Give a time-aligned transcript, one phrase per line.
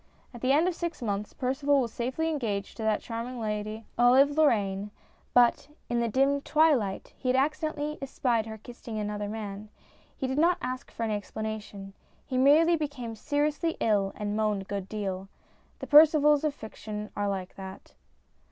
[0.33, 4.31] At the end of six months Percival was safely engaged to that charming lady, Olive
[4.31, 4.89] Lorraine;
[5.31, 9.69] but "in the dim twilight" he had accidentally espied her kissing another man.
[10.17, 11.93] He did not ask for any explanation.
[12.25, 15.29] He merely became seriously ill and moaned a good deal.
[15.77, 17.93] The Percivals of fiction are like that.